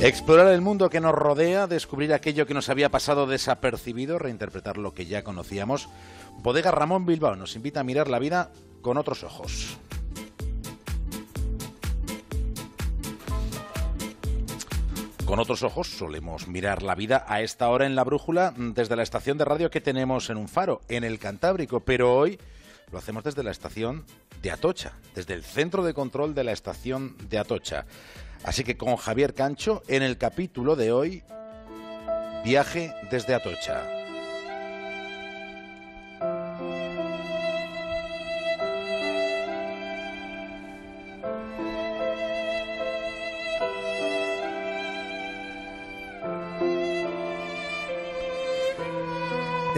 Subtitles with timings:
[0.00, 4.94] Explorar el mundo que nos rodea, descubrir aquello que nos había pasado desapercibido, reinterpretar lo
[4.94, 5.88] que ya conocíamos.
[6.38, 9.76] Bodega Ramón Bilbao nos invita a mirar la vida con otros ojos.
[15.24, 19.02] Con otros ojos solemos mirar la vida a esta hora en la brújula desde la
[19.02, 22.38] estación de radio que tenemos en un faro, en el Cantábrico, pero hoy
[22.92, 24.04] lo hacemos desde la estación
[24.42, 27.86] de Atocha, desde el centro de control de la estación de Atocha.
[28.44, 31.22] Así que con Javier Cancho, en el capítulo de hoy,
[32.44, 33.97] viaje desde Atocha.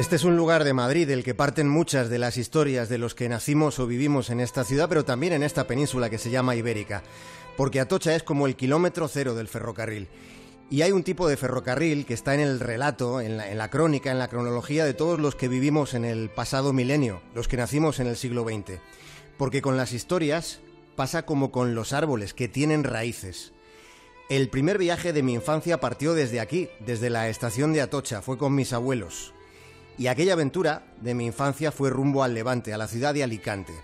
[0.01, 3.15] Este es un lugar de Madrid del que parten muchas de las historias de los
[3.15, 6.57] que nacimos o vivimos en esta ciudad, pero también en esta península que se llama
[6.57, 7.03] Ibérica
[7.59, 10.09] porque Atocha es como el kilómetro cero del ferrocarril.
[10.70, 14.19] Y hay un tipo de ferrocarril que está en el relato, en la, crónica, en
[14.19, 18.07] la cronología de todos los que vivimos en el pasado milenio, los que nacimos en
[18.07, 18.81] el siglo XX.
[19.37, 20.61] Porque con las historias
[20.97, 23.53] pasa como con los árboles, que tienen raíces.
[24.31, 28.39] El primer viaje de mi infancia partió desde aquí, desde la estación de Atocha, fue
[28.39, 29.35] con mis abuelos.
[30.01, 33.75] Y aquella aventura de mi infancia fue rumbo al Levante, a la ciudad de Alicante.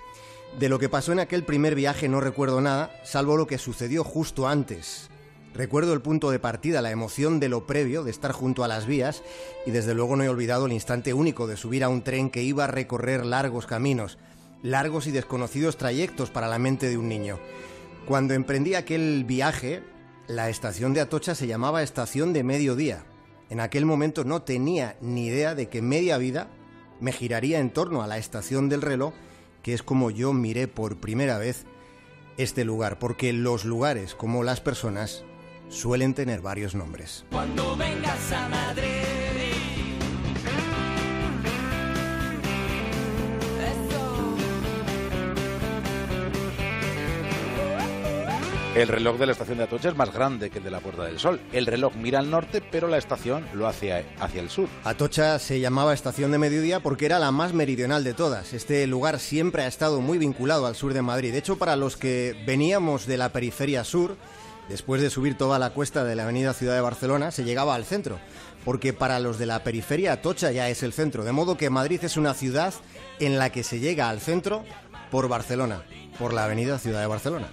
[0.59, 4.03] De lo que pasó en aquel primer viaje no recuerdo nada, salvo lo que sucedió
[4.03, 5.11] justo antes.
[5.53, 8.87] Recuerdo el punto de partida, la emoción de lo previo, de estar junto a las
[8.87, 9.23] vías,
[9.67, 12.43] y desde luego no he olvidado el instante único de subir a un tren que
[12.43, 14.17] iba a recorrer largos caminos,
[14.63, 17.39] largos y desconocidos trayectos para la mente de un niño.
[18.07, 19.83] Cuando emprendí aquel viaje,
[20.29, 23.05] la estación de Atocha se llamaba Estación de Mediodía.
[23.51, 26.49] En aquel momento no tenía ni idea de que media vida
[27.01, 29.13] me giraría en torno a la estación del reloj
[29.67, 31.67] que es como yo miré por primera vez
[32.37, 35.25] este lugar, porque los lugares, como las personas,
[35.69, 37.25] suelen tener varios nombres.
[37.33, 39.16] Cuando vengas a Madrid.
[48.77, 51.05] El reloj de la estación de Atocha es más grande que el de la Puerta
[51.05, 51.41] del Sol.
[51.51, 54.69] El reloj mira al norte, pero la estación lo hace hacia el sur.
[54.85, 58.53] Atocha se llamaba estación de mediodía porque era la más meridional de todas.
[58.53, 61.33] Este lugar siempre ha estado muy vinculado al sur de Madrid.
[61.33, 64.15] De hecho, para los que veníamos de la periferia sur,
[64.69, 67.87] después de subir toda la cuesta de la avenida Ciudad de Barcelona, se llegaba al
[67.87, 68.19] centro.
[68.63, 71.25] Porque para los de la periferia, Atocha ya es el centro.
[71.25, 72.75] De modo que Madrid es una ciudad
[73.21, 74.67] en la que se llega al centro
[75.11, 75.83] por Barcelona,
[76.19, 77.49] por la avenida Ciudad de Barcelona.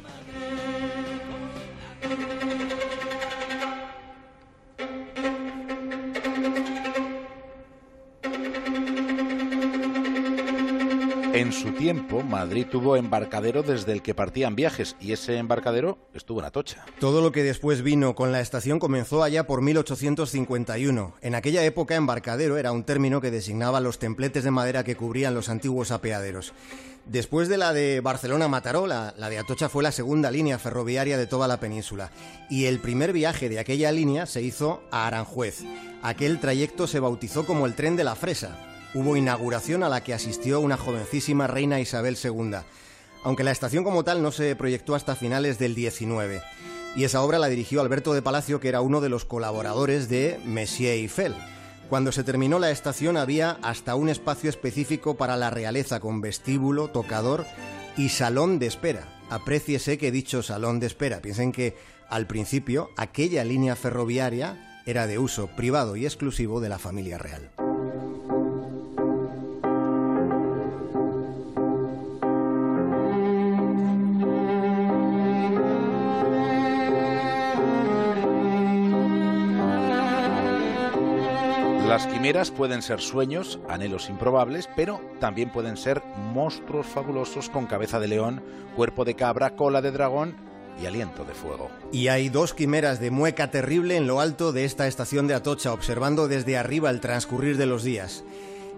[11.34, 16.40] En su tiempo, Madrid tuvo embarcadero desde el que partían viajes y ese embarcadero estuvo
[16.40, 16.86] en Atocha.
[17.00, 21.16] Todo lo que después vino con la estación comenzó allá por 1851.
[21.22, 25.34] En aquella época, embarcadero era un término que designaba los templetes de madera que cubrían
[25.34, 26.54] los antiguos apeaderos.
[27.08, 31.26] Después de la de Barcelona-Mataró, la, la, de Atocha fue la segunda línea ferroviaria de
[31.26, 32.12] toda la península.
[32.48, 35.64] Y el primer viaje de aquella línea se hizo a Aranjuez.
[36.04, 40.14] Aquel trayecto se bautizó como el tren de la Fresa hubo inauguración a la que
[40.14, 42.58] asistió una jovencísima reina Isabel II,
[43.24, 46.42] aunque la estación como tal no se proyectó hasta finales del 19.
[46.96, 50.40] Y esa obra la dirigió Alberto de Palacio, que era uno de los colaboradores de
[50.46, 51.34] Messier Eiffel.
[51.90, 56.90] Cuando se terminó la estación había hasta un espacio específico para la realeza con vestíbulo,
[56.90, 57.46] tocador
[57.98, 59.08] y salón de espera.
[59.30, 61.22] Apréciese que dicho salón de espera.
[61.22, 61.76] Piensen que
[62.10, 67.53] al principio aquella línea ferroviaria era de uso privado y exclusivo de la familia real.
[81.94, 86.02] Las quimeras pueden ser sueños, anhelos improbables, pero también pueden ser
[86.34, 88.42] monstruos fabulosos con cabeza de león,
[88.76, 90.36] cuerpo de cabra, cola de dragón
[90.82, 91.70] y aliento de fuego.
[91.92, 95.72] Y hay dos quimeras de mueca terrible en lo alto de esta estación de Atocha,
[95.72, 98.24] observando desde arriba el transcurrir de los días.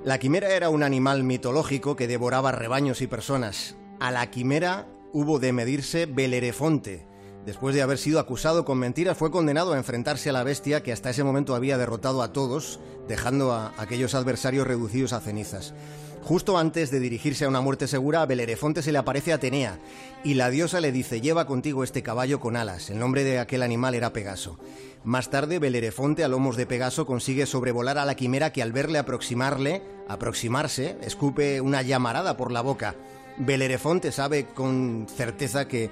[0.03, 3.77] La quimera era un animal mitológico que devoraba rebaños y personas.
[4.01, 7.07] A la quimera hubo de medirse Belerefonte,
[7.45, 10.91] Después de haber sido acusado con mentiras, fue condenado a enfrentarse a la bestia que
[10.91, 15.75] hasta ese momento había derrotado a todos, dejando a aquellos adversarios reducidos a cenizas.
[16.23, 19.77] Justo antes de dirigirse a una muerte segura, a Belerefonte se le aparece Atenea,
[20.23, 22.89] y la diosa le dice, lleva contigo este caballo con alas.
[22.89, 24.57] El nombre de aquel animal era Pegaso.
[25.03, 28.97] Más tarde, Belerefonte, a lomos de Pegaso, consigue sobrevolar a la quimera que al verle
[28.97, 32.95] aproximarle, aproximarse, escupe una llamarada por la boca.
[33.37, 35.91] Belerefonte sabe con certeza que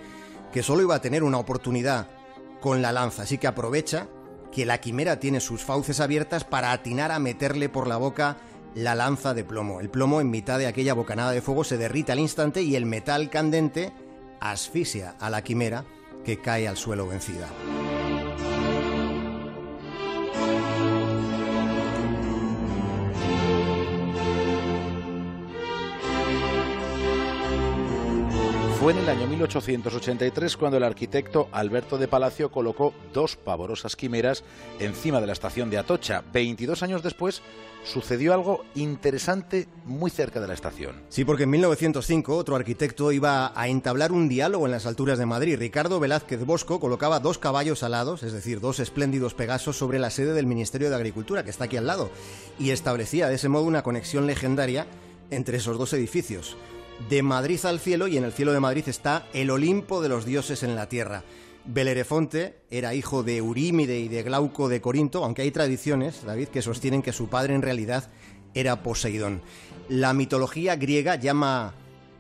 [0.53, 2.07] que solo iba a tener una oportunidad
[2.61, 4.07] con la lanza, así que aprovecha
[4.51, 8.37] que la quimera tiene sus fauces abiertas para atinar a meterle por la boca
[8.75, 9.81] la lanza de plomo.
[9.81, 12.85] El plomo en mitad de aquella bocanada de fuego se derrite al instante y el
[12.85, 13.91] metal candente
[14.39, 15.85] asfixia a la quimera
[16.23, 17.49] que cae al suelo vencida.
[28.83, 34.43] Fue en el año 1883 cuando el arquitecto Alberto de Palacio colocó dos pavorosas quimeras
[34.77, 36.21] encima de la estación de Atocha.
[36.33, 37.41] 22 años después
[37.85, 41.01] sucedió algo interesante muy cerca de la estación.
[41.07, 45.27] Sí, porque en 1905 otro arquitecto iba a entablar un diálogo en las alturas de
[45.27, 45.57] Madrid.
[45.57, 50.33] Ricardo Velázquez Bosco colocaba dos caballos alados, es decir, dos espléndidos Pegasos, sobre la sede
[50.33, 52.11] del Ministerio de Agricultura, que está aquí al lado,
[52.59, 54.87] y establecía de ese modo una conexión legendaria
[55.29, 56.57] entre esos dos edificios
[57.09, 60.25] de Madrid al cielo y en el cielo de Madrid está el Olimpo de los
[60.25, 61.23] dioses en la tierra.
[61.65, 66.61] Belerefonte era hijo de Eurímide y de Glauco de Corinto, aunque hay tradiciones, David, que
[66.61, 68.09] sostienen que su padre en realidad
[68.53, 69.41] era Poseidón.
[69.89, 71.73] La mitología griega llama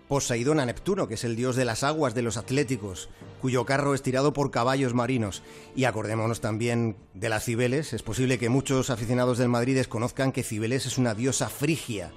[0.07, 3.09] Poseidón a Neptuno, que es el dios de las aguas de los atléticos,
[3.41, 5.43] cuyo carro es tirado por caballos marinos.
[5.75, 7.93] Y acordémonos también de la Cibeles.
[7.93, 12.11] Es posible que muchos aficionados del Madrid desconozcan que Cibeles es una diosa frigia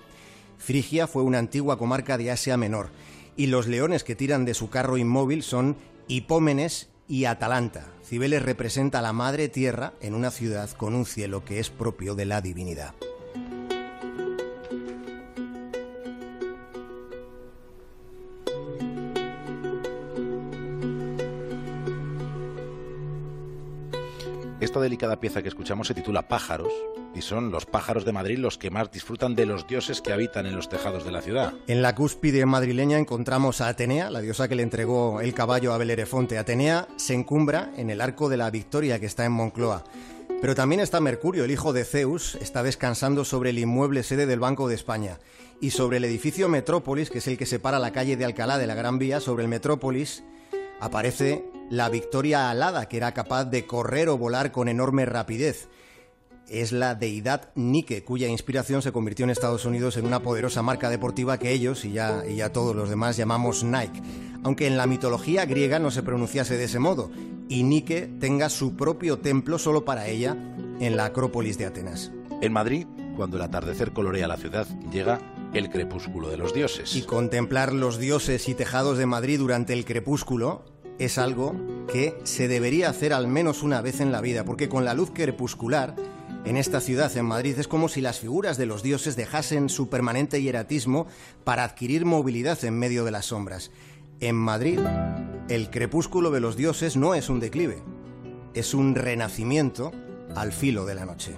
[0.59, 2.91] Frigia fue una antigua comarca de Asia Menor,
[3.37, 5.77] y los leones que tiran de su carro inmóvil son
[6.09, 7.87] Hipómenes y Atalanta.
[8.05, 12.15] Cibeles representa a la madre tierra en una ciudad con un cielo que es propio
[12.15, 12.95] de la divinidad.
[24.77, 26.71] Esta delicada pieza que escuchamos se titula Pájaros
[27.15, 30.45] y son los pájaros de Madrid los que más disfrutan de los dioses que habitan
[30.45, 31.55] en los tejados de la ciudad.
[31.67, 35.79] En la cúspide madrileña encontramos a Atenea, la diosa que le entregó el caballo a
[35.79, 36.37] Belerefonte.
[36.37, 39.83] Atenea se encumbra en el arco de la Victoria que está en Moncloa.
[40.43, 44.41] Pero también está Mercurio, el hijo de Zeus, está descansando sobre el inmueble sede del
[44.41, 45.21] Banco de España.
[45.59, 48.67] Y sobre el edificio Metrópolis, que es el que separa la calle de Alcalá de
[48.67, 50.23] la Gran Vía, sobre el Metrópolis
[50.81, 55.69] aparece la Victoria alada, que era capaz de correr o volar con enorme rapidez
[56.49, 60.91] es la deidad Nike, cuya inspiración se convirtió en Estados Unidos en una poderosa marca
[60.91, 64.01] deportiva que ellos y ya, todos los demás llamamos Nike,
[64.43, 67.11] aunque en la mitología griega no se pronunciase de ese modo,
[67.49, 70.37] y Nike tenga su propio templo solo para ella
[70.81, 72.13] en la Acrópolis de Atenas.
[72.41, 72.87] En Madrid,
[73.17, 75.21] cuando el atardecer colorea la ciudad, llega
[75.59, 76.95] el crepúsculo de los dioses.
[76.97, 80.65] Y contemplar los dioses y tejados de Madrid durante el crepúsculo
[80.99, 81.55] es algo
[81.93, 85.11] que se debería hacer al menos una vez en la vida, porque con la luz
[85.13, 85.95] crepuscular
[86.45, 89.89] en esta ciudad, en Madrid, es como si las figuras de los dioses dejasen su
[89.89, 91.09] permanente hieratismo
[91.43, 93.73] para adquirir movilidad en medio de las sombras.
[94.21, 94.79] En Madrid,
[95.49, 97.83] el crepúsculo de los dioses no es un declive,
[98.55, 99.91] es un renacimiento
[100.37, 101.37] al filo de la noche.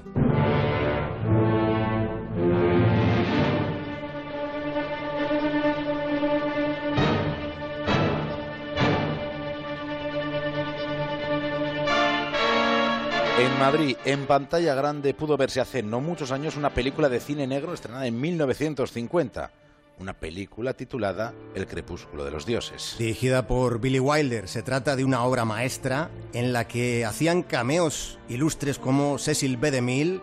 [13.38, 17.46] En Madrid, en pantalla grande, pudo verse hace no muchos años una película de cine
[17.46, 19.52] negro estrenada en 1950.
[20.00, 22.96] Una película titulada El crepúsculo de los dioses.
[22.98, 28.18] Dirigida por Billy Wilder, se trata de una obra maestra en la que hacían cameos
[28.28, 29.70] ilustres como Cecil B.
[29.70, 30.20] DeMille,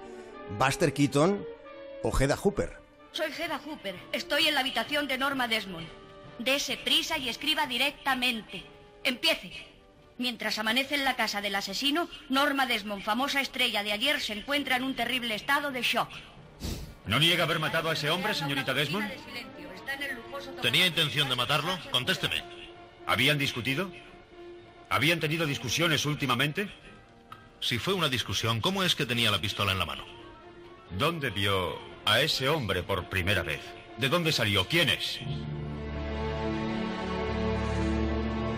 [0.59, 1.45] Buster Keaton
[2.03, 2.73] o Hedda Hooper.
[3.13, 3.95] Soy Hedda Hooper.
[4.11, 5.87] Estoy en la habitación de Norma Desmond.
[6.39, 8.61] Dese prisa y escriba directamente.
[9.05, 9.74] Empiece.
[10.17, 14.77] Mientras amanece en la casa del asesino, Norma Desmond, famosa estrella de ayer, se encuentra
[14.77, 16.09] en un terrible estado de shock.
[17.05, 19.11] ¿No niega haber matado a ese hombre, señorita Desmond?
[20.61, 21.77] ¿Tenía intención de matarlo?
[21.91, 22.43] Contésteme.
[23.05, 23.91] ¿Habían discutido?
[24.89, 26.69] ¿Habían tenido discusiones últimamente?
[27.59, 30.05] Si fue una discusión, ¿cómo es que tenía la pistola en la mano?
[30.97, 33.61] ¿Dónde vio a ese hombre por primera vez?
[33.97, 34.67] ¿De dónde salió?
[34.67, 35.19] ¿Quién es?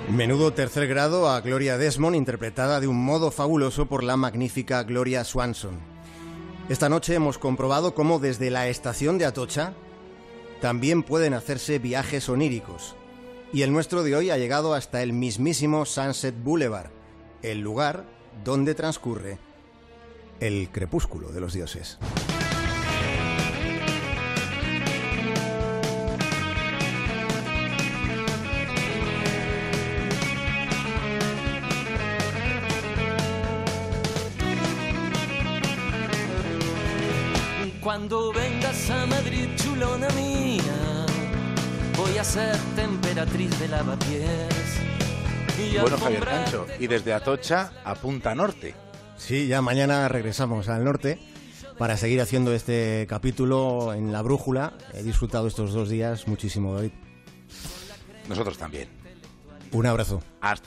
[0.09, 5.25] Menudo tercer grado a Gloria Desmond, interpretada de un modo fabuloso por la magnífica Gloria
[5.25, 5.79] Swanson.
[6.69, 9.73] Esta noche hemos comprobado cómo desde la estación de Atocha
[10.61, 12.95] también pueden hacerse viajes oníricos.
[13.51, 16.89] Y el nuestro de hoy ha llegado hasta el mismísimo Sunset Boulevard,
[17.41, 18.05] el lugar
[18.45, 19.39] donde transcurre
[20.39, 21.97] el crepúsculo de los dioses.
[37.87, 41.05] Cuando vengas a Madrid, chulona mía,
[41.95, 44.81] voy a ser temperatriz de lavapiés.
[45.57, 46.25] y Bueno, Javier.
[46.25, 48.75] Cancho, y desde Atocha a Punta Norte.
[49.15, 51.17] Sí, ya mañana regresamos al norte
[51.77, 54.73] para seguir haciendo este capítulo en la brújula.
[54.93, 56.91] He disfrutado estos dos días muchísimo, David.
[58.27, 58.89] Nosotros también.
[59.71, 60.21] Un abrazo.
[60.41, 60.55] Hasta